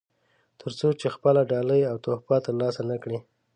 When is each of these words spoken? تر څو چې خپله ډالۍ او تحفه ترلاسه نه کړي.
تر 0.59 0.71
څو 0.79 0.87
چې 0.99 1.07
خپله 1.15 1.41
ډالۍ 1.51 1.81
او 1.91 1.95
تحفه 2.05 2.37
ترلاسه 2.45 2.81
نه 2.89 2.97
کړي. 3.03 3.19